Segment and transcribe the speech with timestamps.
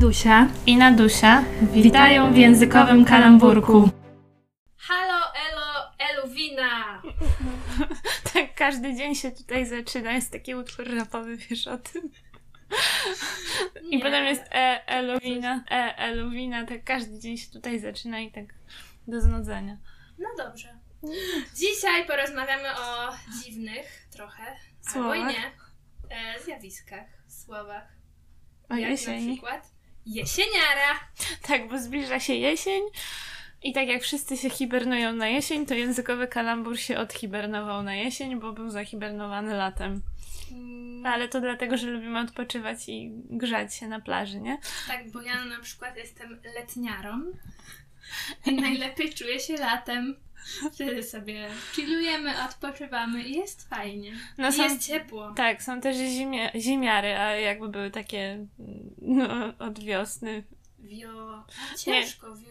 [0.00, 3.90] Adusia i Nadusia witają w językowym kalamburku.
[4.76, 7.02] Halo, elo, eluwina!
[8.34, 12.10] tak każdy dzień się tutaj zaczyna, jest taki utwór rapowy, wiesz o tym?
[13.82, 14.02] I Nie.
[14.04, 18.44] potem jest e, eluwina, e, eluwina, tak każdy dzień się tutaj zaczyna i tak
[19.08, 19.76] do znudzenia.
[20.18, 20.78] No dobrze.
[21.56, 23.12] Dzisiaj porozmawiamy o
[23.42, 25.12] dziwnych trochę, Słowach.
[25.12, 25.46] albo i nie,
[26.10, 27.88] e, zjawiskach, słowach.
[28.68, 29.32] O jak na jesieni.
[29.32, 31.00] przykład jesieniara.
[31.42, 32.82] Tak, bo zbliża się jesień
[33.62, 38.40] i tak jak wszyscy się hibernują na jesień, to językowy kalambur się odhibernował na jesień,
[38.40, 40.02] bo był zahibernowany latem.
[40.52, 44.58] Mm, Ale to dlatego, że lubimy odpoczywać i grzać się na plaży, nie?
[44.88, 47.22] tak, bo ja na przykład jestem letniarą
[48.46, 50.16] i najlepiej czuję się latem.
[50.72, 54.12] Wtedy sobie chillujemy, odpoczywamy i jest fajnie.
[54.38, 55.32] No I są- jest ciepło.
[55.36, 58.46] Tak, są też zimie, zimiary, a jakby były takie
[59.10, 60.44] no, od wiosny.
[60.78, 61.44] Wio...
[61.72, 62.36] A, ciężko.
[62.36, 62.48] Wio...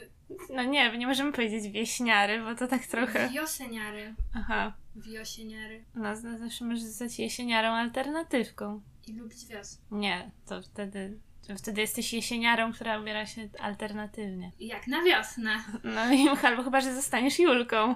[0.49, 3.29] No nie, nie możemy powiedzieć wieśniary, bo to tak trochę...
[3.29, 4.15] Wioseniary.
[4.35, 4.73] Aha.
[4.95, 5.85] Wiosieniary.
[5.95, 8.81] No, zawsze możesz zostać jesieniarą alternatywką.
[9.07, 9.83] I lubić wiosnę.
[9.91, 11.19] Nie, to wtedy...
[11.47, 14.51] To wtedy jesteś jesieniarą, która ubiera się alternatywnie.
[14.59, 15.63] Jak na wiosnę.
[15.83, 17.95] No i albo chyba, że zostaniesz Julką.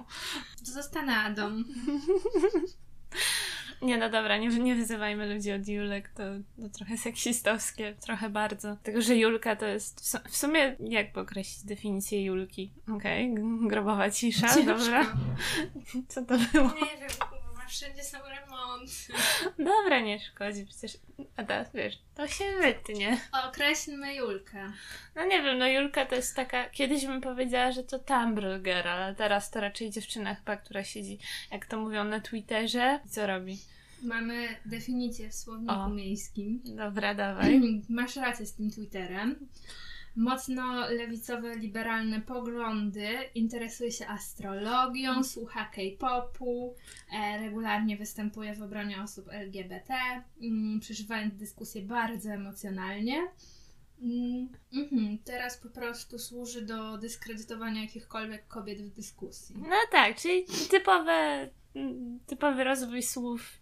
[0.62, 1.50] Zostanę Adą.
[3.84, 6.22] Nie, no dobra, nie, nie wyzywajmy ludzi od Julek, to,
[6.62, 8.76] to trochę seksistowskie, trochę bardzo.
[8.82, 12.70] Tylko, że Julka to jest, w, su- w sumie, jak określić definicję Julki?
[12.96, 14.62] Okej, g- grobowa cisza, Ciężko.
[14.78, 15.06] dobra.
[16.08, 16.66] Co to było?
[16.68, 17.08] Nie wiem,
[17.74, 19.12] wszędzie są remonty.
[19.58, 20.98] Dobra, nie szkodzi, przecież,
[21.36, 23.20] a teraz, wiesz, to się wytnie.
[23.48, 24.72] Określmy Julkę.
[25.16, 29.14] No nie wiem, no Julka to jest taka, kiedyś bym powiedziała, że to Tumblr ale
[29.14, 31.18] teraz to raczej dziewczyna chyba, która siedzi,
[31.50, 33.00] jak to mówią na Twitterze.
[33.06, 33.58] I Co robi?
[34.02, 35.88] Mamy definicję w słowniku O.
[35.88, 36.60] miejskim.
[36.64, 37.60] Dobra, dawaj.
[37.88, 39.48] Masz rację z tym Twitterem.
[40.16, 46.74] Mocno lewicowe, liberalne poglądy, interesuje się astrologią, słucha K-popu,
[47.12, 49.94] e, regularnie występuje w obronie osób LGBT,
[50.42, 53.28] mm, przeżywając dyskusje bardzo emocjonalnie.
[54.02, 59.56] Mm, mhm, teraz po prostu służy do dyskredytowania jakichkolwiek kobiet w dyskusji.
[59.58, 63.60] No tak, czyli typowe, mm, typowy rozwój słów,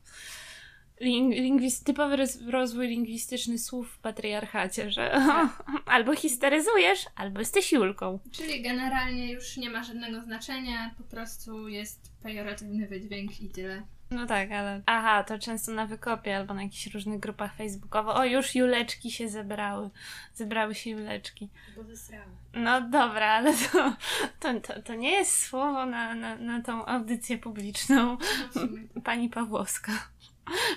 [1.01, 5.23] ling, lingwis, typowy roz, rozwój lingwistyczny słów w patriarchacie, że
[5.87, 8.19] albo histeryzujesz, albo jesteś Julką.
[8.33, 13.83] Czyli generalnie już nie ma żadnego znaczenia, po prostu jest pejoratywny wydźwięk i tyle.
[14.13, 18.17] No tak, ale aha, to często na wykopie albo na jakichś różnych grupach facebookowych.
[18.17, 19.91] O, już Juleczki się zebrały.
[20.35, 21.49] Zebrały się Juleczki.
[21.77, 22.25] Bo wysrały.
[22.55, 23.97] No dobra, ale to,
[24.41, 28.17] to, to, to nie jest słowo na, na, na tą audycję publiczną.
[28.55, 29.03] Tak.
[29.05, 29.93] Pani Pawłowska.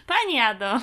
[0.08, 0.80] Pani Ado.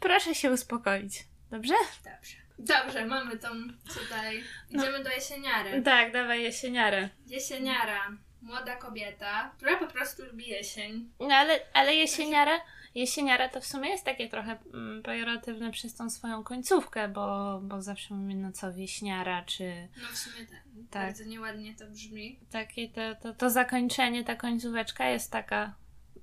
[0.00, 1.24] Proszę się uspokoić.
[1.50, 1.74] Dobrze?
[2.04, 2.36] Dobrze.
[2.58, 3.48] Dobrze, mamy tą,
[3.88, 4.44] co dalej?
[4.70, 5.82] Idziemy do jesieniary.
[5.82, 7.08] Tak, dawaj jesieniarę.
[7.26, 8.00] Jesieniara,
[8.42, 11.10] młoda kobieta, która po prostu lubi jesień.
[11.20, 12.60] No ale, ale jesieniara,
[12.94, 17.82] jesieniara to w sumie jest takie trochę mm, pejoratywne przez tą swoją końcówkę, bo, bo
[17.82, 20.60] zawsze mówimy no co, wieśniara, czy No w sumie tak.
[20.90, 22.38] tak, Bardzo nieładnie to brzmi.
[22.50, 25.74] takie to, to, to zakończenie, ta końcóweczka jest taka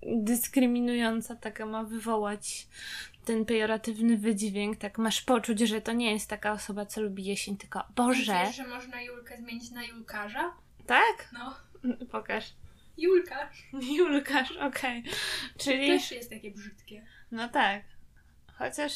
[0.02, 2.68] dyskryminująca, taka ma wywołać
[3.26, 7.58] ten pejoratywny wydźwięk, tak masz poczuć, że to nie jest taka osoba, co lubi jesień,
[7.58, 10.54] tylko Boże, Wiesz, że można Julkę zmienić na Julkarza?
[10.88, 11.30] tak?
[11.34, 11.56] No.
[12.12, 12.54] Pokaż.
[12.98, 13.68] Julkarz.
[13.98, 15.04] Julkasz, okej.
[15.58, 15.88] Czyli...
[15.88, 17.06] Też jest takie brzydkie.
[17.32, 17.84] No tak.
[18.58, 18.94] Chociaż.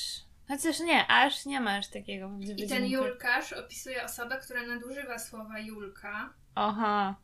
[0.48, 2.88] Chociaż nie, aż nie masz takiego I ten wydźwięku.
[2.90, 6.34] Julkarz opisuje osobę, która nadużywa słowa Julka.
[6.56, 7.16] Aha.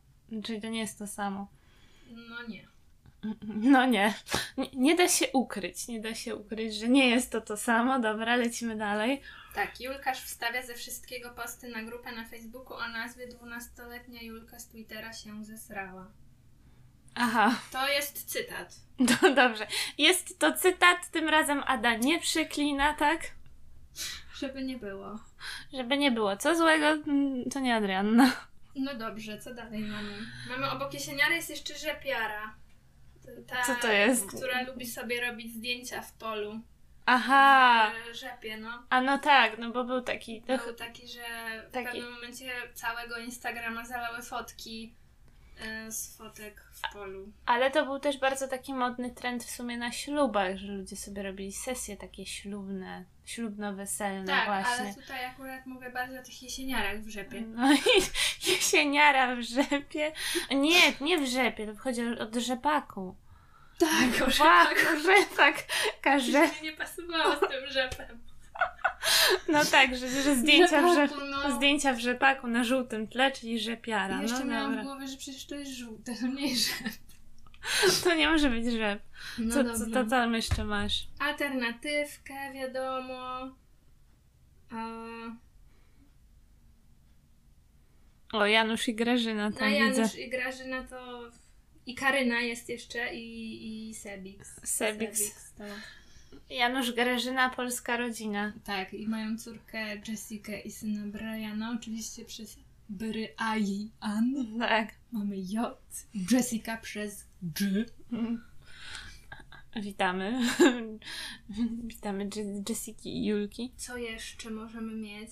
[0.44, 1.48] Czyli to nie jest to samo.
[2.10, 2.73] No nie.
[3.42, 4.14] No nie.
[4.56, 4.70] nie.
[4.74, 5.88] Nie da się ukryć.
[5.88, 7.98] Nie da się ukryć, że nie jest to to samo.
[7.98, 9.20] Dobra, lecimy dalej.
[9.54, 14.68] Tak, Julkarz wstawia ze wszystkiego posty na grupę na Facebooku o nazwie 12-letnia Julka z
[14.68, 16.06] Twittera się zesrała.
[17.14, 17.54] Aha.
[17.72, 18.74] To jest cytat.
[19.22, 19.66] No dobrze.
[19.98, 23.20] Jest to cytat, tym razem Ada nie przyklina, tak?
[24.34, 25.18] Żeby nie było.
[25.72, 28.32] Żeby nie było co złego, mm, to nie Adrianna.
[28.76, 30.18] No dobrze, co dalej mamy?
[30.48, 32.54] Mamy obok jesieniary jest jeszcze rzepiara.
[33.46, 34.36] Ta, Co to jest?
[34.36, 36.60] Która lubi sobie robić zdjęcia w polu.
[37.06, 37.92] Aha.
[38.12, 38.82] W rzepie, no.
[38.90, 40.40] A no tak, no bo był taki.
[40.40, 41.20] Był taki, że
[41.68, 45.03] w Taki- pewnym momencie całego Instagrama zalały fotki e,
[45.88, 47.32] z fotek w polu.
[47.46, 51.22] Ale to był też bardzo taki modny trend w sumie na ślubach, że ludzie sobie
[51.22, 54.84] robili sesje takie ślubne, ślubno-weselne tak, właśnie.
[54.84, 57.40] ale tutaj akurat mówię bardzo o tych jesieniarach w rzepie.
[57.40, 57.78] No i
[58.50, 60.12] jesieniara w rzepie.
[60.50, 63.16] Nie, nie w rzepie, to wchodzi od rzepaku.
[63.78, 64.66] Tak, o Ła,
[65.04, 65.64] rzepak,
[66.00, 66.40] każe.
[66.40, 68.33] mi nie pasowało z tym rzepem.
[69.48, 71.56] No tak, że, że zdjęcia, w Rzepaku, rzep, no.
[71.56, 74.18] zdjęcia w rzepaku na żółtym tle, czyli rzepiara.
[74.18, 74.84] I jeszcze no miałam w dobra.
[74.84, 76.92] głowie, że przecież to jest żółte, to nie jest rzep.
[78.04, 79.02] To nie może być rzep.
[79.38, 81.06] No Co, co, to tam jeszcze masz?
[81.18, 83.54] Alternatywkę, wiadomo.
[84.70, 84.86] A,
[88.32, 90.20] O, Janusz i Grażyna a tam Janusz widzę.
[90.20, 91.30] i Grażyna to...
[91.86, 94.60] I Karyna jest jeszcze i, i Sebix.
[94.64, 95.20] Sebix.
[95.58, 95.64] to...
[96.50, 98.52] Janusz, Grażyna, polska rodzina.
[98.64, 102.56] Tak, i mają córkę Jessikę i syna Briana, oczywiście przez
[102.88, 103.90] Bryan.
[104.58, 104.94] Tak.
[105.12, 105.80] Mamy J.
[106.30, 107.84] Jessica przez G.
[109.82, 110.40] Witamy.
[111.84, 113.72] Witamy Je- Jessiki i Julki.
[113.76, 115.30] Co jeszcze możemy mieć?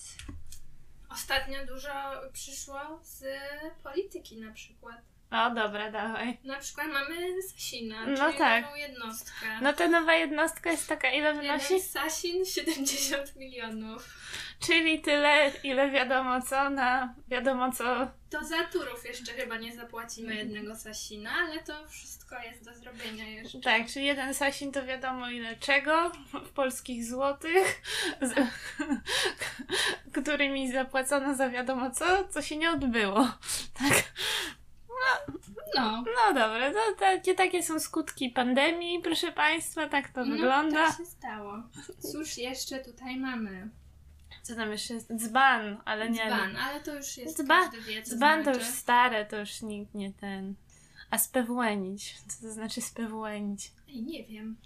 [1.09, 1.89] Ostatnio dużo
[2.33, 3.23] przyszło z
[3.83, 5.01] polityki na przykład.
[5.33, 6.37] O, dobra, dawaj.
[6.43, 8.63] Na przykład mamy Sasina, No czyli tak.
[8.63, 9.47] nową jednostkę.
[9.61, 11.73] No ta nowa jednostka jest taka, ile wynosi?
[11.73, 14.09] Jeden Sasin 70 milionów.
[14.59, 18.07] Czyli tyle, ile wiadomo co na wiadomo co.
[18.29, 23.29] To za turów jeszcze chyba nie zapłacimy jednego Sasina, ale to wszystko jest do zrobienia
[23.29, 23.59] jeszcze.
[23.59, 27.81] Tak, czyli jeden sasin to wiadomo ile czego w polskich złotych,
[28.21, 28.33] z,
[30.21, 33.27] którymi zapłacono za wiadomo co, co się nie odbyło.
[33.79, 34.03] Tak.
[35.75, 40.87] No, No dobra, to takie, takie są skutki pandemii, proszę Państwa, tak to no wygląda.
[40.87, 41.53] tak się stało.
[42.11, 43.69] Cóż jeszcze tutaj mamy?
[44.41, 45.13] Co tam jeszcze jest?
[45.15, 46.25] Dzban, ale nie.
[46.25, 48.59] Dzban, ale to już jest, Dzban- wie Dzban to znaczy.
[48.59, 50.55] już stare, to już nikt nie ten.
[51.13, 52.15] A spewłenić.
[52.27, 53.71] Co to znaczy spewłenić?
[53.89, 54.57] Ej, nie wiem.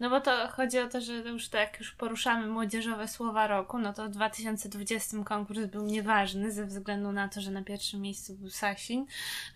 [0.00, 3.78] No bo to chodzi o to, że już tak jak już poruszamy młodzieżowe słowa roku,
[3.78, 8.34] no to w 2020 konkurs był nieważny ze względu na to, że na pierwszym miejscu
[8.34, 9.06] był Sasin,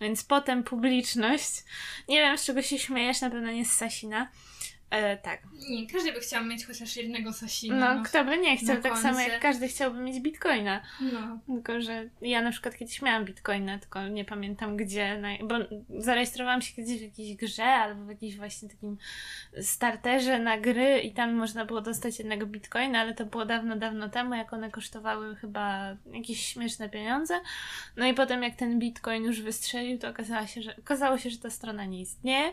[0.01, 1.63] więc potem publiczność,
[2.07, 4.27] nie wiem z czego się śmiejesz, na pewno nie z Sasina,
[4.89, 5.41] e, tak.
[5.69, 7.95] Nie, każdy by chciał mieć chociaż jednego Sasina.
[7.95, 10.81] No kto by nie chciał, tak samo jak każdy chciałby mieć bitcoina.
[11.01, 11.39] No.
[11.55, 15.55] Tylko, że ja na przykład kiedyś miałam bitcoina, tylko nie pamiętam gdzie, na, bo
[16.01, 18.97] zarejestrowałam się kiedyś w jakiejś grze albo w jakimś właśnie takim
[19.61, 24.09] starterze na gry i tam można było dostać jednego bitcoina, ale to było dawno, dawno
[24.09, 27.39] temu, jak one kosztowały chyba jakieś śmieszne pieniądze.
[27.97, 31.37] No i potem jak ten bitcoin już wystrzelił, to okazało się, że, okazało się, że
[31.37, 32.51] ta strona nie istnieje.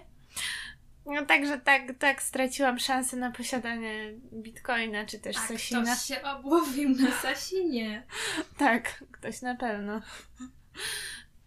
[1.07, 5.83] No także tak, tak straciłam szansę na posiadanie bitcoina, czy też A sasina.
[5.83, 8.03] ktoś się obłowił na Sasinie.
[8.59, 10.01] Tak, ktoś na pewno.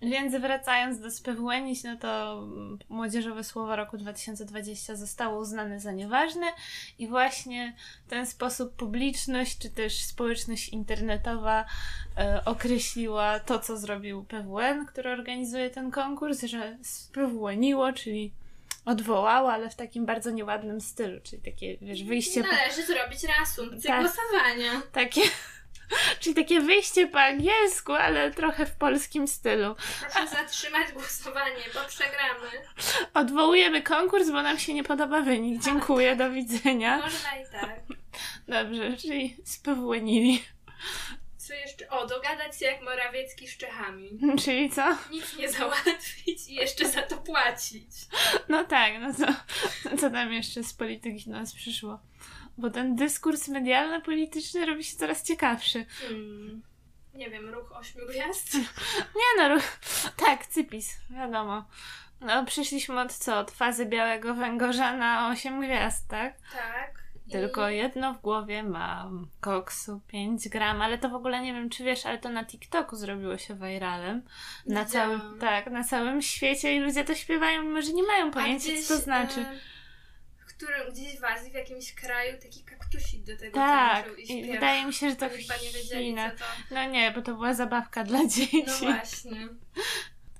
[0.01, 2.43] Więc wracając do spewłenić, no to
[2.89, 6.45] młodzieżowe słowo roku 2020 zostało uznane za nieważne
[6.99, 11.65] i właśnie w ten sposób publiczność czy też społeczność internetowa
[12.17, 18.31] e, określiła to, co zrobił PWN, który organizuje ten konkurs, że spewłeniło, czyli
[18.89, 23.89] odwołała, ale w takim bardzo nieładnym stylu, czyli takie, wiesz, wyjście po, Należy zrobić reasumpcję
[23.89, 24.01] Tak.
[24.01, 24.81] głosowania.
[24.91, 25.21] takie,
[26.19, 29.75] czyli takie wyjście po angielsku, ale trochę w polskim stylu.
[30.01, 32.49] Proszę zatrzymać głosowanie, bo przegramy.
[33.13, 35.63] Odwołujemy konkurs, bo nam się nie podoba wynik.
[35.63, 36.97] Dziękuję, do widzenia.
[36.97, 37.79] Można i tak.
[38.47, 40.43] Dobrze, czyli spowłonili.
[41.49, 41.89] Co jeszcze?
[41.89, 44.19] O, dogadać się jak Morawiecki z Czechami.
[44.43, 44.97] Czyli co?
[45.11, 47.91] Nic nie załatwić i jeszcze za to płacić.
[48.49, 49.33] No tak, no to
[49.97, 51.99] co tam jeszcze z polityki do nas przyszło?
[52.57, 55.85] Bo ten dyskurs medialno-polityczny robi się coraz ciekawszy.
[56.01, 56.61] Hmm.
[57.13, 58.53] Nie wiem, ruch ośmiu gwiazd?
[59.19, 59.61] Nie no, ru-
[60.17, 61.65] tak, cypis, wiadomo.
[62.21, 63.39] No, przyszliśmy od co?
[63.39, 66.33] Od fazy białego węgorza na 8 gwiazd, tak?
[66.53, 66.98] Tak.
[67.31, 69.27] Tylko jedno w głowie mam.
[69.41, 72.95] Koksu 5 gram, ale to w ogóle nie wiem, czy wiesz, ale to na TikToku
[72.95, 74.21] zrobiło się viralem.
[74.65, 75.19] Na Widziałam.
[75.19, 78.87] całym, tak, na całym świecie i ludzie to śpiewają, mimo że nie mają pojęcia, gdzieś,
[78.87, 79.45] co to znaczy.
[80.39, 84.51] W którym, gdzieś w Azji, w jakimś kraju, taki kaktusik do tego tak, i śpiewał.
[84.51, 86.33] wydaje mi się, że to w chyba nie wiedzieli, Chinach.
[86.33, 86.75] co to...
[86.75, 88.63] No nie, bo to była zabawka dla dzieci.
[88.67, 89.47] No właśnie.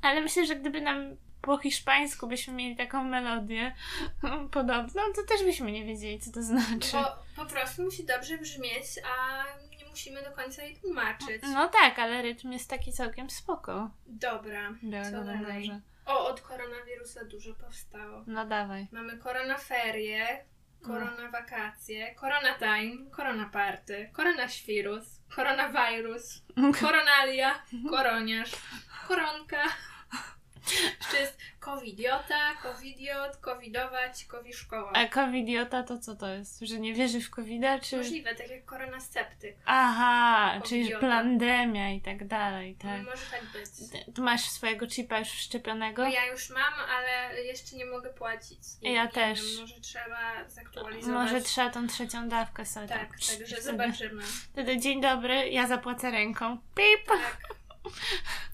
[0.01, 3.75] Ale myślę, że gdyby nam po hiszpańsku byśmy mieli taką melodię
[4.51, 6.91] podobną, to też byśmy nie wiedzieli, co to znaczy.
[6.93, 9.43] Bo po prostu musi dobrze brzmieć, a
[9.77, 11.41] nie musimy do końca jej tłumaczyć.
[11.53, 13.89] No tak, ale rytm jest taki całkiem spoko.
[14.05, 15.45] Dobra, Białego co dalej?
[15.45, 15.79] węgorza.
[16.05, 18.23] O, od koronawirusa dużo powstało.
[18.27, 18.87] No dawaj.
[18.91, 20.45] Mamy koronaferie,
[20.81, 25.05] korona wakacje, korona time, korona party, koronaświrus,
[25.35, 26.41] koronawirus,
[26.81, 28.51] koronalia, koroniarz,
[29.07, 29.63] koronka.
[30.99, 34.91] Jeszcze jest covidiota, covidiot, covidować, cowiszkoła.
[34.93, 36.59] A covidiota to co to jest?
[36.59, 37.97] Że nie wierzy w covida, czy...
[37.97, 39.55] Możliwe, tak jak koronasceptyk.
[39.65, 41.07] Aha, czyli Covidiota.
[41.07, 43.01] pandemia i tak dalej, tak.
[43.05, 43.69] Może tak być.
[44.05, 46.03] Ty- Tu masz swojego chipa już wszczepionego?
[46.03, 48.59] No ja już mam, ale jeszcze nie mogę płacić.
[48.81, 49.41] Nie- Ja też.
[49.51, 51.23] Wiem, może trzeba zaktualizować.
[51.31, 53.09] Może trzeba tą trzecią dawkę sobie Tak, tak.
[53.09, 54.23] także wtedy- zobaczymy.
[54.23, 56.57] Wtedy dzień dobry, ja zapłacę ręką.
[56.75, 57.07] Pip!
[57.07, 57.37] Tak.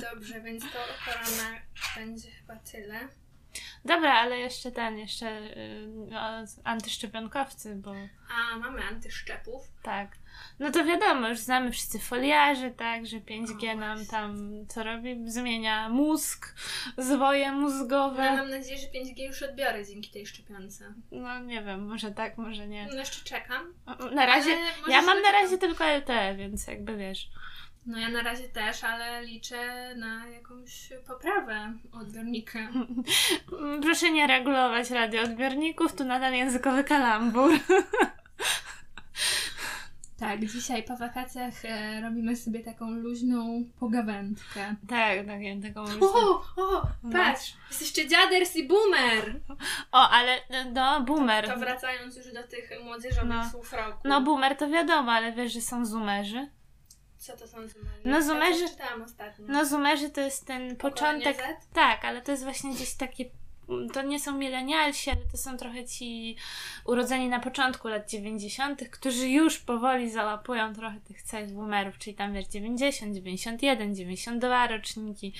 [0.00, 1.60] Dobrze, więc to korona
[1.96, 3.08] będzie chyba tyle.
[3.84, 6.20] Dobra, ale jeszcze ten, jeszcze y, no,
[6.64, 7.94] antyszczepionkowcy, bo
[8.30, 9.62] A, mamy antyszczepów.
[9.82, 10.16] tak.
[10.58, 15.30] No to wiadomo, już znamy wszyscy foliarzy, tak, że 5G No nam tam co robi?
[15.30, 16.54] Zmienia mózg,
[16.98, 18.36] zwoje No, mózgowe.
[18.36, 20.94] mam nadzieję, że 5G już odbiorę dzięki tej szczepionce.
[21.10, 22.86] No nie wiem, może tak, może nie.
[22.86, 23.74] No jeszcze czekam.
[24.12, 24.50] Na razie,
[24.88, 27.30] ja mam na razie tylko LTE, więc jakby wiesz.
[27.86, 32.58] No ja na razie też, ale liczę na jakąś poprawę odbiornika.
[33.82, 37.50] Proszę nie regulować radioodbiorników, tu nadal językowy kalambur.
[40.20, 44.74] Tak, dzisiaj po wakacjach e, robimy sobie taką luźną pogawędkę.
[44.88, 47.12] tak, tak, ja taką O, o, No.
[47.12, 49.40] patrz, jest jeszcze dziaders i boomer!
[49.92, 50.36] O, ale
[50.72, 51.48] no, boomer.
[51.48, 53.50] To wracając już do tych młodzieżowych No.
[53.50, 53.98] słów roku.
[54.04, 56.48] No, boomer to wiadomo, ale wiesz, że są zoomerzy.
[57.18, 58.00] Co to są zoomerzy?
[58.04, 59.44] No, zoomerzy- Ja czytałam ostatnio.
[59.48, 61.36] No, zoomerzy to jest ten początek.
[61.72, 63.24] Tak, ale to jest właśnie gdzieś takie.
[63.92, 66.36] To nie są milenialsi, ale to są trochę ci
[66.84, 72.32] urodzeni na początku lat 90., którzy już powoli załapują trochę tych cech boomerów, czyli tam
[72.34, 75.32] wiesz 90, 91, 92 roczniki.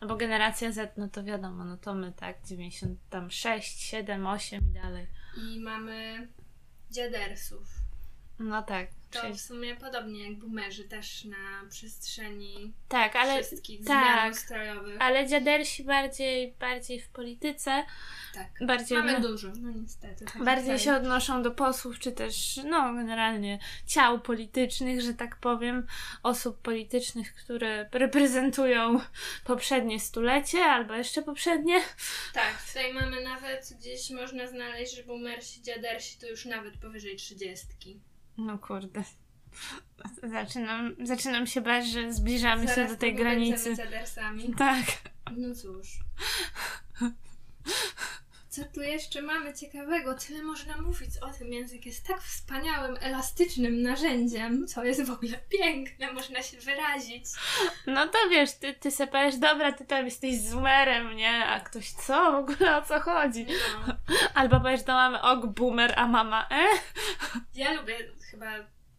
[0.00, 4.72] No bo generacja Z, no to wiadomo, no to my tak, 96, 7, 8 i
[4.82, 5.06] dalej.
[5.36, 6.28] I mamy
[6.90, 7.81] dziadersów.
[8.38, 8.88] No tak.
[9.12, 14.32] To Czyli, w sumie podobnie jak boomerzy też na przestrzeni tak, ale wszystkich tak.
[14.32, 14.96] ustrojowych.
[15.00, 17.84] Ale dziadersi bardziej, bardziej w polityce,
[18.34, 18.66] Tak.
[18.66, 20.24] bardziej, Mamy dużo, no niestety.
[20.24, 25.86] taki bardziej się odnoszą do posłów, czy też, no, generalnie ciał politycznych, że tak powiem,
[26.22, 29.00] osób politycznych, które reprezentują
[29.44, 31.80] poprzednie stulecie albo jeszcze poprzednie.
[32.32, 38.00] Tak, tutaj mamy nawet gdzieś można znaleźć, że boomersi, dziadersi to już nawet powyżej trzydziestki.
[38.38, 39.04] No kurde.
[40.22, 43.76] Zaczynam, zaczynam się bać, że zbliżamy się Zaraz do tej granicy.
[44.58, 44.84] Tak.
[45.36, 45.98] No cóż.
[48.52, 50.14] Co tu jeszcze mamy ciekawego?
[50.14, 51.52] Tyle można mówić o tym.
[51.52, 57.24] Język jest tak wspaniałym, elastycznym narzędziem, co jest w ogóle piękne, można się wyrazić.
[57.86, 61.46] No to wiesz, ty, ty se powiesz, dobra, ty tam jesteś zoomerem, nie?
[61.46, 62.32] A ktoś, co?
[62.32, 63.46] W ogóle o co chodzi?
[63.86, 63.94] No.
[64.34, 66.64] Albo powiesz do mamy, ok, boomer, a mama, e?
[67.54, 67.98] Ja lubię
[68.30, 68.52] chyba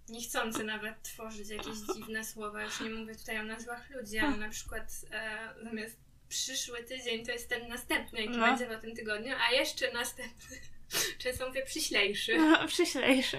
[0.10, 2.64] niechcący nawet tworzyć jakieś dziwne słowa.
[2.64, 5.98] Już nie mówię tutaj o nazwach ludzi, ale na przykład e, zamiast
[6.34, 8.46] przyszły tydzień to jest ten następny, jaki No.
[8.46, 10.58] będzie w tym tygodniu, a jeszcze następny.
[11.24, 12.38] Często mówię przyślejszy.
[12.38, 13.38] No, przyślejszy.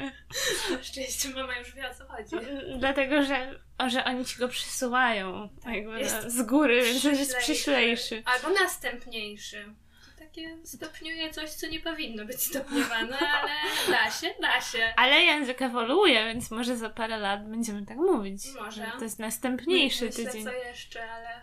[0.70, 2.46] Na szczęście mama już wie o co chodzi.
[2.78, 7.08] Dlatego, że, o, że oni ci go przysyłają jakby Jest na- z góry, więc to
[7.10, 8.22] jest przyślejszy.
[8.24, 9.74] Albo następniejszy.
[10.18, 13.50] To takie stopniuje coś, co nie powinno być stopniowane, ale
[13.88, 14.94] da się, da się.
[14.96, 18.42] Ale język ewoluuje, więc może za parę lat będziemy tak mówić.
[18.60, 18.84] Może.
[18.86, 20.44] że To jest następniejszy Myślę, tydzień.
[20.44, 21.40] co jeszcze, ale...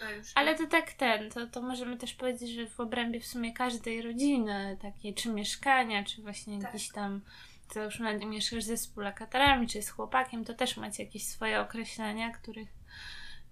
[0.00, 3.52] No Ale to tak ten, to, to możemy też powiedzieć, że w obrębie w sumie
[3.52, 6.72] każdej rodziny, takiej czy mieszkania, czy właśnie Tak.
[6.72, 7.20] jakiś tam,
[7.74, 12.30] to już nawet mieszkasz ze współlokatorami, czy z chłopakiem, to też macie jakieś swoje określenia,
[12.30, 12.68] których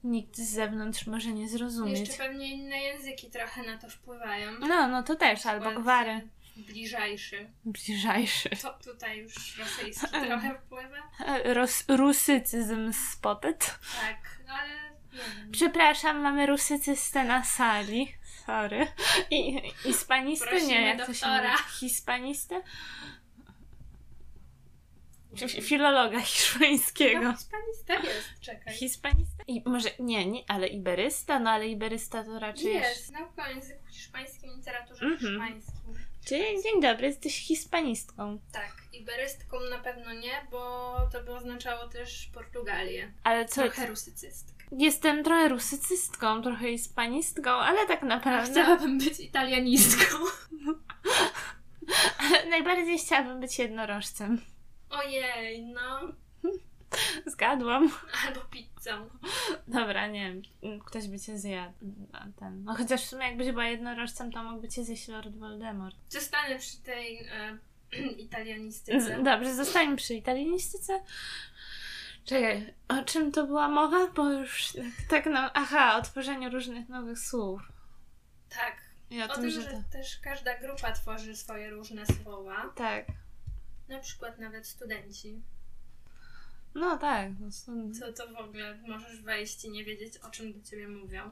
[0.05, 2.01] nikt z zewnątrz może nie zrozumieć.
[2.01, 4.53] Jeszcze pewnie inne języki trochę na to wpływają.
[4.61, 6.29] No, no to też, albo gwary.
[6.57, 7.51] Bliżajszy.
[7.65, 8.51] Bliżajszy.
[8.63, 10.97] To tutaj już rosyjski trochę wpływa.
[11.45, 13.79] Ros, rusycyzm spotted.
[14.01, 14.94] Tak, ale nie wiem.
[15.53, 18.15] Przepraszam, mamy rusycystę na sali.
[18.47, 18.87] Sorry.
[19.31, 20.47] I hispanistę?
[20.47, 21.49] Prosimy Nie, jak to się mówi?
[21.81, 22.63] Hispanistę?
[25.63, 27.21] Filologa hiszpańskiego.
[27.23, 28.75] No, hispanista jest, czekaj.
[28.75, 29.45] Hispanista?
[29.47, 31.39] I może, nie, nie, ale iberysta?
[31.39, 32.75] No ale iberysta to raczej...
[32.75, 35.19] Jest, nauka o języku hiszpańskim, literaturze Mhm.
[35.33, 35.95] hiszpańskim.
[36.27, 38.39] Dzień, dzień dobry, jesteś hispanistką.
[38.53, 43.13] Tak, iberystką na pewno nie, bo to by oznaczało też Portugalię.
[43.25, 44.54] Ale co, Trochę rusycystkę.
[44.73, 50.17] Jestem trochę rusycystką, trochę hispanistką, ale tak naprawdę chciałabym być italianistką.
[52.51, 54.41] najbardziej chciałabym być jednorożcem.
[54.91, 56.01] Ojej, no.
[57.27, 57.91] Zgadłam.
[58.27, 59.09] Albo pizzą.
[59.69, 61.75] Dobra, nie wiem, ktoś by cię zjadł.
[62.37, 62.65] Ten.
[62.65, 65.97] No chociaż w sumie jakbyś była jednorożcem, to mógłby cię zjeść Lord Voldemort.
[66.09, 67.59] Zostanę przy tej e,
[68.27, 69.23] italianistyce.
[69.23, 71.01] Dobrze, zostańmy przy italianistyce.
[72.25, 74.07] Czekaj, o czym to była mowa?
[74.07, 74.73] Bo już
[75.09, 77.73] tak, no, aha, o tworzeniu różnych nowych słów.
[78.49, 78.77] Tak.
[79.11, 79.77] I o, O tym, tym, że że to...
[79.93, 82.73] też każda grupa tworzy swoje różne słowa.
[82.77, 83.07] Tak.
[83.89, 85.43] Na przykład nawet studenci.
[86.75, 87.29] No tak.
[87.69, 91.31] no Co to w ogóle możesz wejść i nie wiedzieć, o czym do ciebie mówią.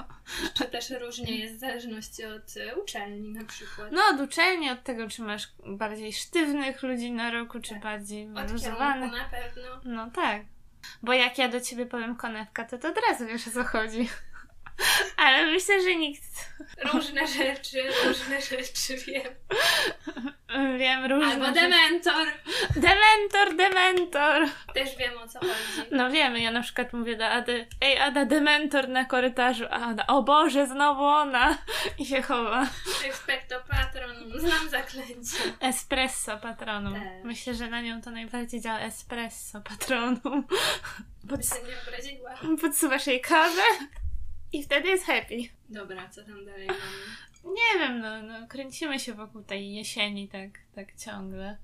[0.54, 3.92] Czy też różnie jest w zależności od y, uczelni na przykład.
[3.92, 7.82] No, od uczelni, od tego, czy masz bardziej sztywnych ludzi na roku, czy Tak.
[7.82, 9.12] bardziej wyluzowanych.
[9.12, 9.80] na pewno.
[9.84, 10.42] No tak.
[11.02, 14.08] Bo jak ja do ciebie powiem konewka, to, to od razu wiesz o co chodzi.
[15.16, 16.22] Ale myślę, że nikt.
[16.92, 19.32] Różne rzeczy, różne rzeczy wiem.
[20.78, 21.32] Wiem, różne.
[21.32, 22.26] Albo dementor.
[22.76, 24.48] Dementor, dementor!
[24.74, 25.88] Też wiem o co chodzi.
[25.90, 30.06] No wiemy, ja na przykład mówię do Ady, ej Ada, dementor na korytarzu, a Ada,
[30.06, 31.58] o Boże, znowu ona!
[31.98, 32.66] I się chowa.
[33.06, 34.40] Expecto patron.
[34.40, 35.36] Znam zaklęcie.
[35.60, 36.94] Espresso patronum.
[36.94, 37.24] Tak.
[37.24, 40.44] Myślę, że na nią to najbardziej działa espresso patronum.
[41.24, 42.58] Nie obraziła.
[42.60, 43.62] podsuwasz jej kawę
[44.52, 45.36] i wtedy jest happy.
[45.68, 46.80] Dobra, co tam dalej mamy?
[47.44, 51.58] Nie wiem, no, no kręcimy się wokół tej jesieni tak, tak ciągle.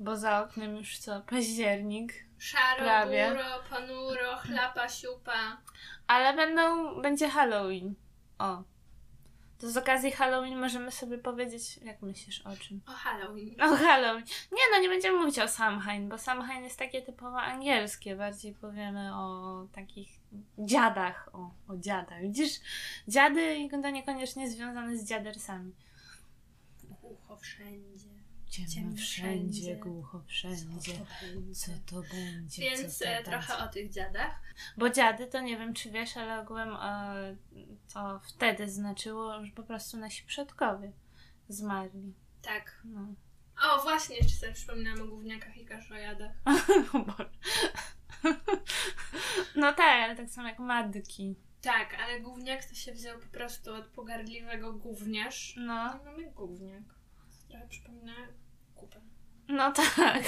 [0.00, 2.12] Bo za oknem już co, październik.
[2.38, 3.28] Szaro, Prawie.
[3.28, 5.56] buro, ponuro, chlapa, siupa.
[6.06, 7.94] Ale będą, będzie Halloween.
[8.38, 8.62] O.
[9.60, 12.80] To z okazji Halloween możemy sobie powiedzieć, jak myślisz o czym?
[12.86, 13.60] O Halloween.
[13.60, 14.24] O Halloween.
[14.52, 18.16] Nie no, nie będziemy mówić o Samhain, bo Samhain jest takie typowo angielskie.
[18.16, 20.08] Bardziej powiemy o takich
[20.58, 21.28] dziadach.
[21.32, 22.22] O, o dziadach.
[22.22, 22.60] Widzisz,
[23.08, 25.72] dziady to niekoniecznie związane z dziadersami.
[27.02, 28.09] Głucho wszędzie.
[28.50, 29.76] Ciemno Ciemno wszędzie, wszędzie.
[29.76, 30.92] głucho wszędzie.
[30.92, 31.54] Co to będzie?
[31.54, 32.62] Co to będzie?
[32.62, 33.64] Więc co to e, trochę będzie?
[33.64, 34.40] o tych dziadach.
[34.76, 37.36] Bo dziady to nie wiem, czy wiesz, ale ogółem e,
[37.94, 40.92] to wtedy znaczyło, że po prostu nasi przodkowie
[41.48, 42.14] zmarli.
[42.42, 42.80] Tak.
[42.84, 43.14] No.
[43.62, 46.32] O, właśnie, jeszcze sobie przypominałam o gówniakach i kaszojadach.
[49.56, 51.34] No tak, ale tak samo jak madki.
[51.62, 55.54] Tak, ale gówniak to się wziął po prostu od pogardliwego gówniarz.
[55.56, 56.82] No, No mamy gówniak.
[57.48, 58.12] Trochę przypomina
[58.80, 59.00] kupę.
[59.48, 60.22] no tak.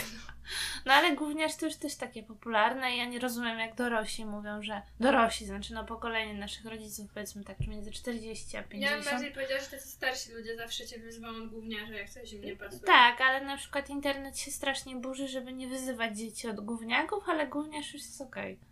[0.87, 4.63] No ale gówniarz to już też takie popularne i ja nie rozumiem jak dorośli mówią,
[4.63, 9.05] że dorośli, znaczy no pokolenie naszych rodziców powiedzmy tak między 40 a Ja bym 50.
[9.05, 12.57] bardziej powiedziała, że tacy starsi ludzie zawsze cię wyzywą od gówniarza, jak coś im nie
[12.57, 12.81] pasuje.
[12.81, 17.47] Tak, ale na przykład internet się strasznie burzy, żeby nie wyzywać dzieci od gówniaków, ale
[17.47, 18.53] gówniarz już jest okej.
[18.53, 18.72] Ja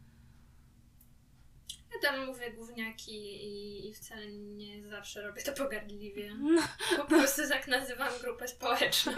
[2.02, 3.12] tam mówię gówniaki
[3.44, 6.34] i, i wcale nie zawsze robię to pogardliwie.
[6.38, 6.62] No,
[6.96, 9.12] Po prostu tak nazywam grupę społeczną.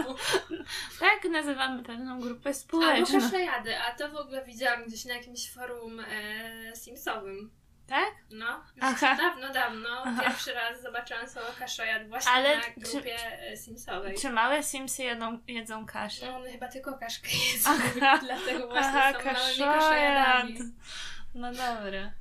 [1.00, 3.20] tak nazywamy pewną grupę Albo społeczną.
[3.20, 7.50] kaszojady, a to w ogóle widziałam gdzieś na jakimś forum e, Simsowym.
[7.86, 8.10] Tak?
[8.30, 9.16] No, już Aha.
[9.16, 9.88] dawno, dawno.
[10.04, 10.22] Aha.
[10.22, 14.16] Pierwszy raz zobaczyłam słowo kaszojad właśnie Ale na czy- grupie e, Simsowej.
[14.18, 16.26] Czy małe Simsy jedzą, jedzą kaszę?
[16.26, 18.18] No one chyba tylko kaszkę jedzą, Aha.
[18.26, 19.74] dlatego właśnie Aha, są małymi kaszojad.
[19.80, 20.58] kaszojadami.
[21.34, 22.12] No dobra.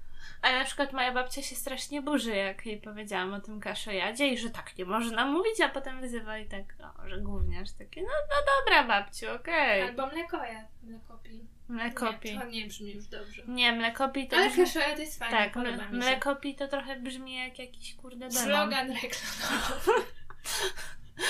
[0.41, 4.37] Ale na przykład moja babcia się strasznie burzy, jak jej powiedziałam o tym kaszojadzie i
[4.37, 8.07] że tak nie można mówić, a potem wyzywa i tak, o, że gówniarz taki, no,
[8.07, 9.81] no dobra babciu, okej.
[9.81, 11.45] Albo mlekojad, mlekopi.
[11.69, 12.33] Mlekopi.
[12.33, 13.43] Nie, to nie brzmi już dobrze.
[13.47, 14.65] Nie, mlekopi to Ale brzmi...
[14.65, 18.43] kaszojad jest fajny, Tak, mle- mlekopi to trochę brzmi jak jakiś kurde demon.
[18.43, 20.05] Slogan reklamowy.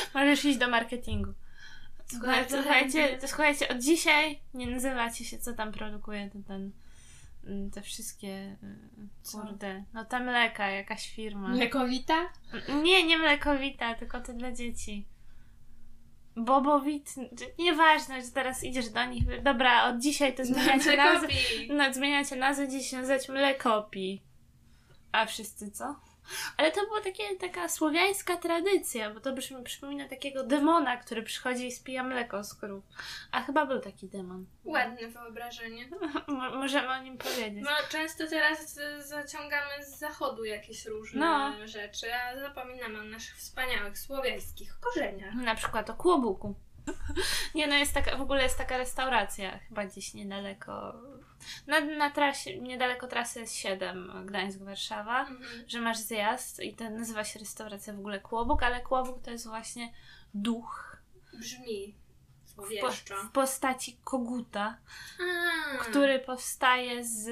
[0.14, 1.34] Możesz iść do marketingu.
[2.08, 6.72] Słuchajcie, słuchajcie, słuchajcie, od dzisiaj nie nazywacie się, co tam produkuje ten, ten
[7.74, 11.48] te wszystkie, y, kurde, no ta mleka, jakaś firma.
[11.48, 12.30] Mlekowita?
[12.84, 15.06] Nie, nie mlekowita, tylko to dla dzieci.
[16.36, 17.16] Bobowit,
[17.60, 21.28] nieważne, że teraz idziesz do nich, dobra, od dzisiaj to zmieniacie nazwę,
[21.70, 24.22] no, zmieniacie nazwę, dziś się nazywać mlekopi.
[25.12, 25.96] A wszyscy co?
[26.58, 31.68] Ale to była takie, taka słowiańska tradycja, bo to brzmi, przypomina takiego demona, który przychodzi
[31.68, 32.84] i spija mleko z krów.
[33.32, 34.46] A chyba był taki demon.
[34.66, 35.90] Ładne wyobrażenie.
[36.28, 37.64] Mo- możemy o nim powiedzieć.
[37.64, 41.68] No, często teraz zaciągamy z zachodu jakieś różne No.
[41.68, 45.34] rzeczy, a zapominamy o naszych wspaniałych słowiańskich korzeniach.
[45.34, 46.56] Na przykład o kłobuku.
[47.56, 50.94] Nie no, jest taka, w ogóle jest taka restauracja, chyba gdzieś niedaleko,
[51.68, 55.64] na, na trasie, niedaleko trasy S7 Gdańsk-Warszawa, Mhm.
[55.68, 59.48] że masz zjazd i to nazywa się restauracja w ogóle Kłobuk, ale Kłobuk to jest
[59.48, 59.94] właśnie
[60.34, 60.98] duch
[61.40, 61.96] Brzmi
[62.58, 62.92] w, po,
[63.28, 64.78] w postaci koguta,
[65.20, 67.30] A, który powstaje z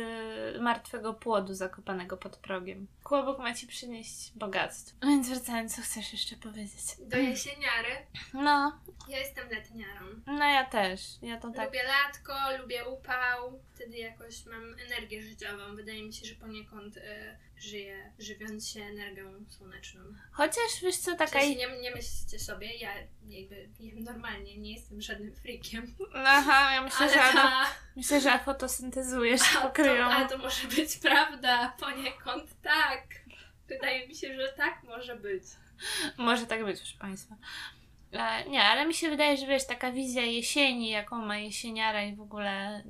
[0.61, 2.87] martwego płodu zakopanego pod progiem.
[3.03, 4.97] Kłobuk ma ci przynieść bogactwo.
[5.07, 6.81] Więc wracając, co chcesz jeszcze powiedzieć?
[6.99, 7.89] Do jesieniary.
[8.33, 10.05] No, Ja jestem letniarą.
[10.27, 11.01] no ja też.
[11.21, 13.59] Ja to tak Lubię latko, lubię upał.
[13.75, 15.75] wtedy jakoś mam energię życiową.
[15.75, 20.01] Wydaje mi się, że poniekąd e, żyję, żywiąc się energią słoneczną.
[20.31, 21.31] Chociaż wiesz co, W taka...
[21.31, 22.89] sensie nie, nie myślcie sobie, ja
[23.27, 25.95] jakby normalnie, nie jestem żadnym freakiem.
[26.15, 28.31] Aha, ja myślę, Ale że, ta, myślę, że
[29.61, 30.05] pokryją.
[30.05, 33.03] ale to może być prawda, poniekąd tak.
[33.67, 35.43] Wydaje mi się, że tak może być.
[36.17, 37.35] Może tak być, proszę Państwa.
[38.11, 42.15] E, nie, ale mi się wydaje, że wiesz, taka wizja jesieni, jaką ma jesieniara i
[42.15, 42.83] w ogóle...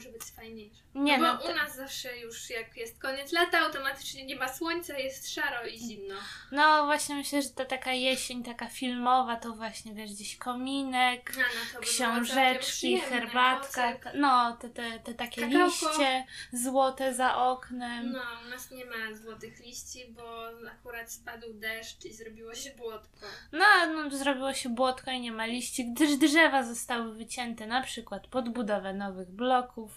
[0.00, 0.82] Może być fajniejsze.
[0.94, 4.36] Nie no no, bo to, u nas zawsze już jak jest koniec lata, automatycznie nie
[4.36, 6.14] ma słońca, jest szaro i zimno.
[6.52, 11.42] no właśnie myślę, że ta taka jesień, taka filmowa, to właśnie wiesz, gdzieś kominek, no
[11.72, 15.66] było książeczki, herbatka, no te, te, te takie Kakałko.
[15.66, 18.12] liście złote za oknem.
[18.12, 23.26] No, u nas nie ma złotych liści, bo akurat spadł deszcz i zrobiło się błotko.
[23.52, 28.26] No, no, zrobiło się błotko i nie ma liści, gdyż drzewa zostały wycięte na przykład
[28.26, 29.89] pod budowę nowych bloków.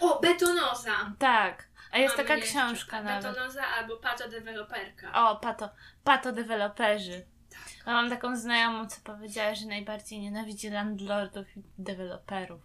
[0.00, 1.12] O, betonoza!
[1.18, 3.24] Tak, a jest Mamy taka jeszcze, książka nawet.
[3.24, 5.12] Betonoza albo pato deweloperka.
[5.12, 5.70] O, pato,
[6.04, 7.26] pato deweloperzy.
[7.50, 7.86] Tak.
[7.86, 12.62] Mam taką znajomą, co powiedziała, że najbardziej nienawidzi landlordów i deweloperów.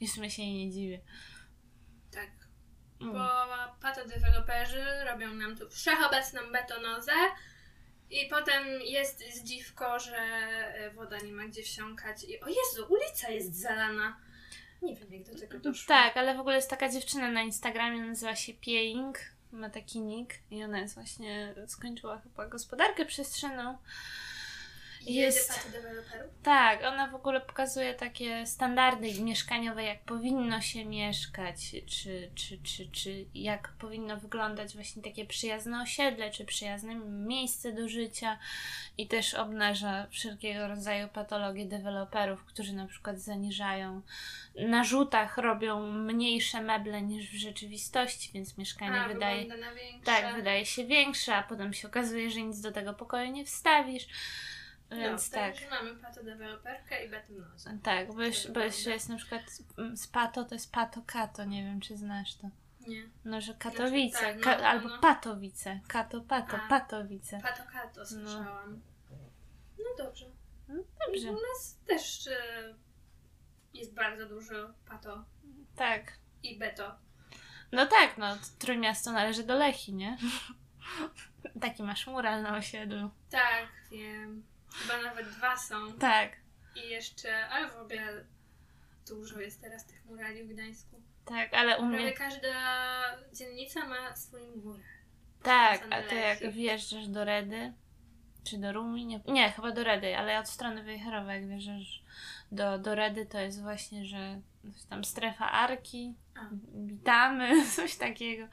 [0.00, 1.00] I w sumie się jej nie dziwię.
[2.12, 2.30] Tak.
[3.00, 3.12] Mm.
[3.12, 3.28] Bo
[3.82, 7.12] pato deweloperzy robią nam tu wszechobecną betonozę
[8.10, 10.16] i potem jest zdziwko, że
[10.94, 14.16] woda nie ma gdzie wsiąkać i o Jezu, ulica jest zalana.
[14.82, 15.88] Nie wiem jak do tego doszło.
[15.88, 19.18] Tak, ale w ogóle jest taka dziewczyna na Instagramie, nazywa się Pieing,
[19.52, 23.78] ma taki nick i ona jest właśnie, skończyła chyba gospodarkę przestrzenną.
[25.06, 25.70] Jest-?
[26.42, 32.90] Tak, ona w ogóle pokazuje takie standardy mieszkaniowe, jak powinno się mieszkać, czy, czy, czy,
[32.90, 38.38] czy jak powinno wyglądać właśnie takie przyjazne osiedle, czy przyjazne miejsce do życia
[38.98, 44.02] i też obnaża wszelkiego rodzaju patologie deweloperów, którzy na przykład zaniżają
[44.54, 49.46] na rzutach, robią mniejsze meble niż w rzeczywistości, więc mieszkanie A, wydaje,
[50.04, 54.06] tak, wydaje się większe, a potem się okazuje, że nic do tego pokoju nie wstawisz.
[54.90, 55.54] Więc no, tak.
[55.70, 57.78] Mamy pato deweloperkę i betonozę.
[57.82, 59.42] Tak, bo jeszcze, bo jeszcze jest na przykład
[59.78, 62.50] mm, z Pato, to jest Pato Kato, nie wiem czy znasz to.
[62.86, 63.08] Nie.
[63.24, 64.98] No, że Katowice, tak, no, ka- no, albo no.
[64.98, 66.68] Patowice, Kato, Pato, A.
[66.68, 67.40] Patowice.
[67.42, 68.80] Pato kato słyszałam.
[69.78, 70.26] No dobrze.
[70.68, 72.74] No, U dobrze, nas też e,
[73.74, 74.54] jest bardzo dużo
[74.88, 75.24] pato
[75.76, 76.12] tak.
[76.42, 76.94] i beto.
[77.72, 80.16] No tak, no, Trójmiasto należy do Lechi, nie?
[81.62, 83.10] Taki masz mural na osiedlu.
[83.30, 84.49] Tak, wiem.
[84.72, 85.92] Chyba nawet dwa są.
[85.92, 86.32] Tak,
[86.74, 88.24] I jeszcze, ale w ogóle
[89.08, 91.02] dużo jest teraz tych murali w Gdańsku.
[91.24, 92.12] tak, ale u Prawie mnie...
[92.12, 92.48] każda
[93.32, 94.80] dzielnica ma swój mural.
[95.42, 97.72] Tak, a to jak wjeżdżasz do Redy,
[98.44, 102.02] czy do Rumi, nie, nie chyba do Redy, ale od strony Wejherowa, jak wjeżdżasz
[102.52, 104.40] do, do Redy, to jest właśnie, że
[104.88, 106.40] tam strefa Arki, A.
[106.74, 108.46] witamy, coś takiego.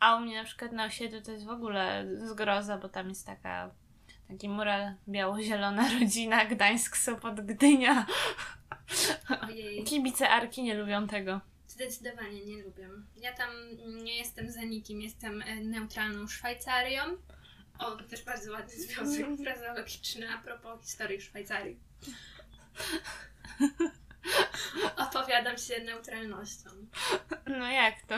[0.00, 3.26] A u mnie na przykład na osiedlu to jest w ogóle zgroza, bo tam jest
[3.26, 3.70] taka
[4.28, 8.06] taki mural biało-zielona rodzina Gdańsk, Sopot, Gdynia.
[9.48, 11.40] Ojej, Kibice Arki nie lubią tego.
[11.66, 12.88] zdecydowanie nie lubię.
[13.16, 13.50] Ja tam
[14.04, 17.02] nie jestem za nikim, jestem e, neutralną Szwajcarią.
[17.78, 21.78] O, to też bardzo ładny związek frazeologiczny a propos historii Szwajcarii.
[24.96, 26.70] Opowiadam się neutralnością.
[27.46, 28.14] No jak to?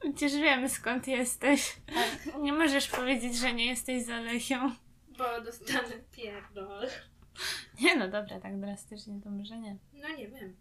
[0.00, 1.76] Przecież wiemy skąd jesteś.
[1.86, 4.70] Tak, Nie możesz powiedzieć, że nie jesteś za Lechią.
[5.18, 6.88] Bo dostanę pierdol.
[7.80, 9.76] Nie no dobra, tak drastycznie to może nie.
[9.92, 10.56] No nie wiem.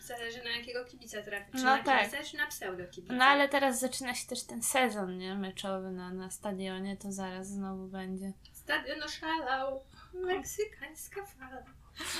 [0.00, 1.52] Zależy na jakiego kibica trafi.
[1.52, 2.10] Czy No na tak.
[2.10, 3.14] kibica, czy na pseudo kibica.
[3.14, 5.34] No ale teraz zaczyna się też ten sezon, nie?
[5.34, 8.32] Meczowy na, na stadionie, to zaraz znowu będzie.
[8.52, 9.84] Stadion oszalał.
[10.14, 11.62] Meksykańska fala.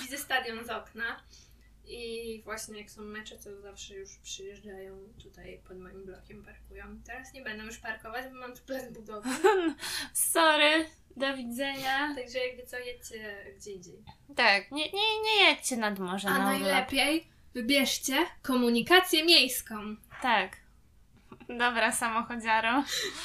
[0.02, 1.22] Widzę stadion z okna.
[1.86, 6.84] I właśnie jak są mecze, to zawsze już przyjeżdżają tutaj pod moim blokiem, parkują.
[7.06, 9.28] Teraz nie będę już parkować, bo mam tu plac budowy.
[10.12, 12.14] Sorry, do widzenia.
[12.14, 14.04] Także jakby co, jedźcie gdzie indziej.
[14.36, 16.60] Tak, nie, nie, nie jedźcie nad morze A na urlop.
[16.60, 19.96] najlepiej wybierzcie komunikację miejską.
[20.22, 20.56] Tak.
[21.48, 22.84] Dobra, samochodziaro.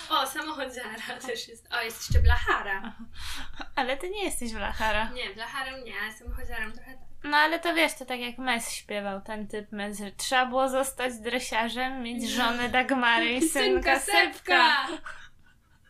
[0.10, 1.68] O, samochodziara też jest.
[1.74, 2.96] O, jest jeszcze blachara.
[3.76, 5.10] Ale ty nie jesteś Blachara.
[5.12, 7.05] Nie, blacharem nie, samochodziarem trochę tak.
[7.26, 10.70] No ale to wiesz, to tak jak Mes śpiewał, ten typ Mes, że trzeba było
[10.70, 14.88] zostać dresiarzem, mieć żonę Dagmary i synka Sepka.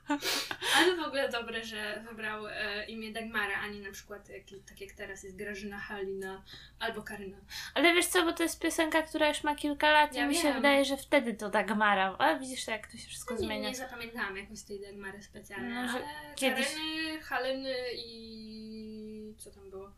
[0.77, 4.81] Ale w ogóle dobre, że wybrał e, imię Dagmara, a nie na przykład jak, tak
[4.81, 6.43] jak teraz jest Grażyna Halina
[6.79, 7.37] albo Karyna.
[7.75, 10.35] Ale wiesz co, bo to jest piosenka, która już ma kilka lat Ja i mi
[10.35, 12.15] się wydaje, że wtedy to Dagmara.
[12.19, 13.69] Ale widzisz, jak to się wszystko No nie, zmienia.
[13.69, 19.69] nie zapamiętałam jakoś tej Dagmary specjalnie, No, że ale kiedyś- Karyny, Haliny i co tam
[19.69, 19.91] było?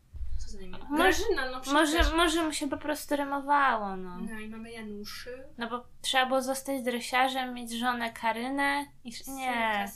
[0.48, 0.58] Co?
[0.88, 2.12] Może- Grażyna, no Może, przecież.
[2.12, 4.18] może mu się po prostu rymowało, no.
[4.18, 5.42] No i mamy Januszy.
[5.58, 9.12] No bo trzeba było zostać dresiarzem, mieć żonę Karynę i...
[9.28, 9.88] Nie.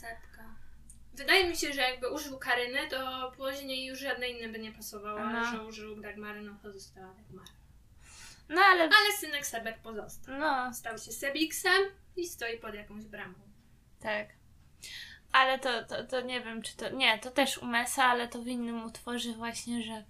[1.13, 5.19] Wydaje mi się, że jakby użył Karyny, to później już żadne inne by nie pasowało,
[5.19, 5.45] ale No.
[5.45, 7.51] że użył Dagmary, no to została Dagmara.
[8.49, 8.83] No ale...
[8.83, 10.35] Ale synek Sebek pozostał.
[10.39, 11.81] No, Stał się Sebiksem
[12.15, 13.33] i stoi pod jakąś bramą.
[14.01, 14.27] tak.
[15.31, 16.89] Ale to, to, to nie wiem, czy to...
[16.89, 20.03] Nie, to też u Mesa, ale to w innym utworze właśnie, że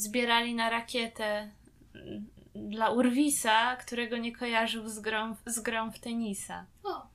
[0.00, 1.50] zbierali na rakietę
[1.94, 6.66] mm, dla Urwisa, którego nie kojarzył z grą, z grą w tenisa.
[6.84, 7.06] O,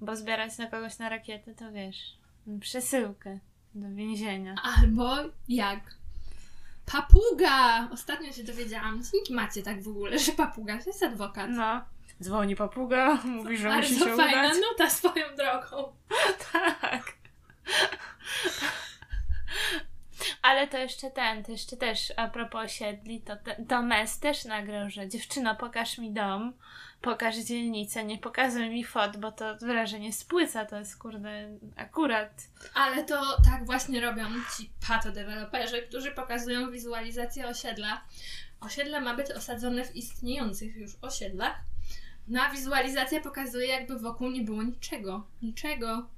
[0.00, 1.96] Bo zbierać na kogoś na rakietę, to wiesz,
[2.60, 3.38] przesyłkę
[3.74, 4.54] do więzienia.
[4.80, 5.16] albo
[5.48, 5.80] jak
[6.92, 7.88] papuga!
[7.92, 11.50] Ostatnio się dowiedziałam, dzięki macie tak w ogóle, że papuga to jest adwokat.
[11.50, 11.84] No.
[12.22, 14.56] Dzwoni papuga, mówi, że musi Bardzo się fajna udać.
[14.70, 15.92] nuta swoją drogą.
[16.52, 17.12] Tak.
[20.42, 23.36] Ale to jeszcze ten, to jeszcze też a propos osiedli, to,
[23.68, 26.52] to Mes też nagrał, że dziewczyno, pokaż mi dom,
[27.02, 32.30] pokaż dzielnicę, nie pokazuj mi fot, bo to wrażenie spłyca, to jest kurde akurat.
[32.74, 34.24] Ale to tak właśnie robią
[34.56, 38.04] ci patodeweloperzy, którzy pokazują wizualizację osiedla.
[38.60, 41.56] Osiedle ma być osadzone w istniejących już osiedlach.
[42.28, 45.26] No a wizualizacja pokazuje, jakby wokół nie było niczego.
[45.42, 46.15] Niczego.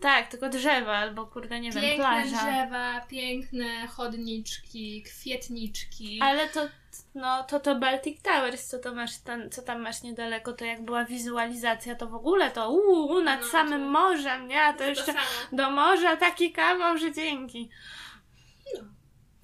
[0.00, 2.36] Tak, tylko drzewa albo kurde, nie wiem, Piękne plaża.
[2.36, 6.18] drzewa, piękne chodniczki, kwietniczki.
[6.22, 6.60] Ale to,
[7.14, 10.84] no, to to Baltic Towers, co, to masz tam, co tam masz niedaleko, to jak
[10.84, 14.62] była wizualizacja, to w ogóle to uuu, nad No, samym to- morzem, nie?
[14.62, 15.18] A to to jeszcze samo.
[15.52, 17.70] do morza taki kawał, że dzięki.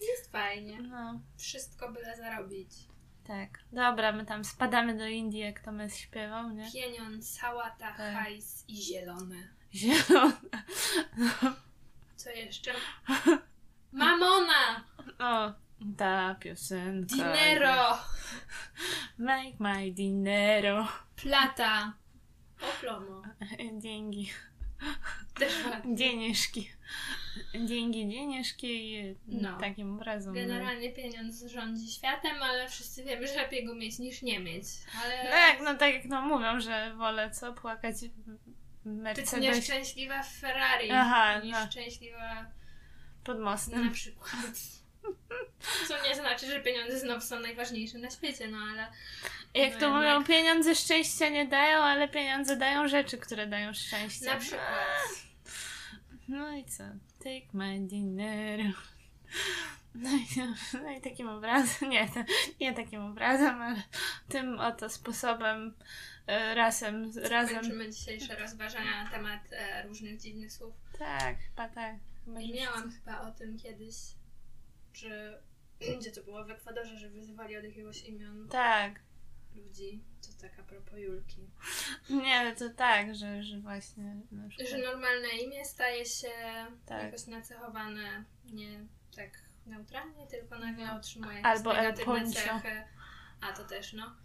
[0.00, 0.78] Jest fajnie.
[0.82, 2.70] No, Wszystko byle zarobić.
[3.26, 3.48] tak.
[3.72, 6.70] Dobra, my tam spadamy do Indii, jak to my śpiewał, nie?
[6.72, 8.14] Pieniądz, sałata, Tak.
[8.14, 9.59] hajs i zielone.
[9.74, 10.32] Zielone.
[12.16, 12.72] Co jeszcze?
[13.92, 14.84] Mamona!
[15.18, 15.52] O,
[15.96, 17.14] ta piosenka.
[17.16, 17.98] Dinero!
[19.18, 20.88] Make my dinero.
[21.16, 21.92] Plata!
[22.76, 23.22] Oplomo.
[23.78, 24.30] Dzięki.
[25.38, 25.96] Też ładnie.
[25.96, 26.70] Dzienieszki.
[27.66, 29.58] Dzięki, dzienieszki i No.
[29.58, 30.34] takim obrazom.
[30.34, 30.40] no.
[30.40, 34.64] Generalnie pieniądz rządzi światem, ale wszyscy wiemy, że lepiej go mieć niż nie mieć.
[35.04, 37.94] Ale No jak, no tak jak no mówią, że wolę co, płakać
[38.84, 41.66] w być nieszczęśliwa w Ferrari Aha, no.
[41.70, 42.46] szczęśliwa
[43.24, 43.92] pod na mostem.
[43.92, 44.30] przykład.
[45.88, 48.86] Co nie znaczy, że pieniądze znowu są najważniejsze na świecie, no ale
[49.54, 50.26] Jak no to mówią, jednak.
[50.28, 54.26] pieniądze szczęścia nie dają, ale pieniądze dają rzeczy, które dają szczęście.
[54.26, 54.88] na przykład.
[56.28, 56.84] No i co?
[57.18, 58.60] Take my dinner.
[59.94, 60.26] No i,
[60.82, 62.24] no i takim obrazem, nie, to,
[62.60, 63.82] nie takim obrazem, ale
[64.28, 65.74] tym oto sposobem,
[66.26, 67.60] e, razem, razem.
[67.60, 70.74] Kończymy dzisiejsze rozważania na temat e, różnych dziwnych słów.
[70.98, 71.96] Tak, chyba tak.
[72.24, 73.94] Chyba, I miałam chyba o tym kiedyś,
[74.94, 75.42] że
[76.00, 79.00] gdzie to było w Ekwadorze, że wyzywali od jakiegoś imion Tak.
[79.54, 80.04] ludzi.
[80.22, 81.50] To tak a propos Julki.
[82.10, 84.20] Nie, ale to tak, że, że właśnie
[84.70, 86.28] Że normalne imię staje się
[86.86, 87.02] Tak.
[87.02, 92.84] jakoś nacechowane nie tak neutralnie, tylko nagle otrzymuje jakieś Albo negatywne cechy.
[93.40, 94.16] A to też, no.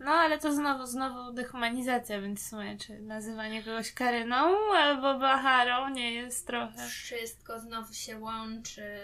[0.00, 4.36] No ale to znowu, znowu dehumanizacja, więc w sumie czy nazywanie kogoś Karyną
[4.74, 6.88] albo Bacharą nie jest trochę.
[6.88, 8.98] Wszystko znowu się łączy.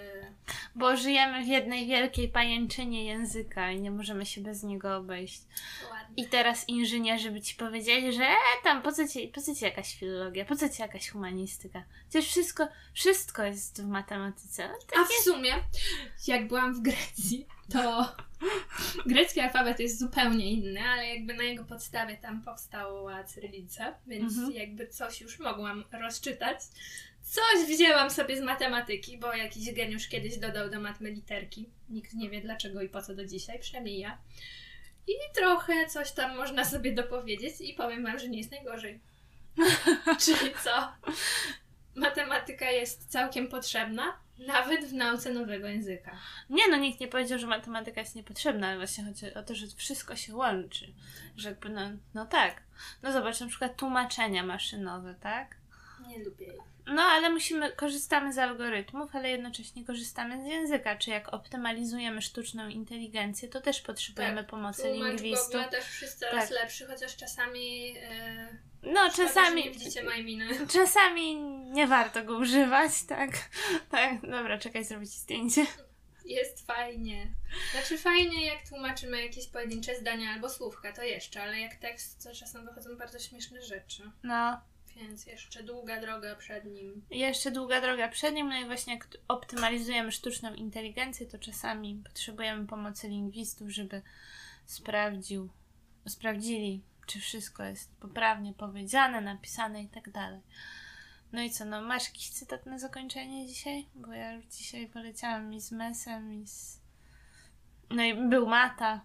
[0.75, 5.43] Bo żyjemy w jednej wielkiej pajęczynie języka i nie możemy się bez niego obejść.
[5.91, 6.25] Ładnie.
[6.25, 9.65] I teraz inżynierzy by ci powiedzieli, że e, tam po co, ci, po co ci
[9.65, 11.83] jakaś filologia, po co ci jakaś humanistyka?
[12.09, 14.69] Przecież wszystko, wszystko jest w matematyce.
[14.69, 15.53] No, A w sumie,
[16.27, 18.15] jak byłam w Grecji, to
[19.07, 24.53] grecki alfabet jest zupełnie inny, ale jakby na jego podstawie tam powstała cyrylica, więc Mhm.
[24.53, 26.59] jakby coś już mogłam rozczytać.
[27.23, 31.69] Coś wzięłam sobie z matematyki, bo jakiś geniusz kiedyś dodał do matmy literki.
[31.89, 34.19] Nikt nie wie dlaczego i po co do dzisiaj, przynajmniej ja.
[35.07, 39.01] I trochę coś tam można sobie dopowiedzieć i powiem wam, że nie jest najgorzej.
[40.25, 40.93] Czyli co?
[41.95, 46.17] Matematyka jest całkiem potrzebna, nawet w nauce nowego języka.
[46.51, 49.67] Nie no, nikt nie powiedział, że matematyka jest niepotrzebna, ale właśnie chodzi o to, że
[49.77, 50.93] wszystko się łączy.
[51.37, 52.63] Że jakby no, no tak.
[53.03, 55.57] No zobacz, na przykład tłumaczenia maszynowe, tak?
[56.09, 56.59] Nie lubię jej.
[56.87, 60.97] No, ale musimy, korzystamy z algorytmów, ale jednocześnie korzystamy z języka.
[60.97, 65.53] Czy jak optymalizujemy sztuczną inteligencję, to też potrzebujemy pomocy Tłumacz lingwistów.
[65.53, 66.59] Google też wszyscy coraz Tak.
[66.63, 68.49] lepszy, chociaż czasami e,
[68.83, 70.47] No, czasami, nie widzicie mojej miny.
[70.73, 71.37] czasami
[71.73, 73.31] nie warto go używać, tak?
[73.91, 75.67] Tak, dobra, czekaj, zrobić zdjęcie.
[76.25, 77.27] Jest fajnie.
[77.73, 82.35] Znaczy fajnie, jak tłumaczymy jakieś pojedyncze zdania albo słówka, to jeszcze, ale jak tekst, to
[82.35, 84.11] czasem wychodzą bardzo śmieszne rzeczy.
[84.23, 84.61] No,
[84.97, 87.03] Więc jeszcze długa droga przed nim.
[87.11, 92.67] Jeszcze długa droga przed nim, no i właśnie jak optymalizujemy sztuczną inteligencję, to czasami potrzebujemy
[92.67, 94.03] pomocy lingwistów, żeby
[94.67, 95.49] sprawdził,
[96.09, 100.41] sprawdzili, czy wszystko jest poprawnie powiedziane, napisane i tak dalej.
[101.33, 103.87] No i co, no masz jakiś cytat na zakończenie dzisiaj?
[103.95, 106.81] Bo ja już dzisiaj poleciałam i z Mesem, i z...
[107.91, 109.01] No i był Mata.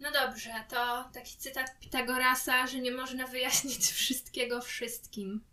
[0.00, 5.44] No dobrze, to taki cytat Pitagorasa, że nie można wyjaśnić wszystkiego wszystkim.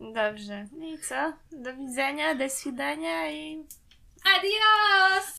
[0.00, 0.66] Dobrze.
[0.72, 1.32] No i co?
[1.52, 3.66] Do widzenia, do swidania i...
[4.24, 5.36] Adios!